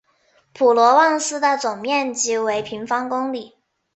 [0.51, 3.59] 普罗旺斯的总面积为平方公里。